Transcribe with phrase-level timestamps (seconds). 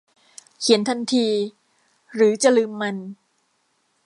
[0.59, 1.27] เขียนทันที
[2.13, 2.95] หรือจะลืมมัน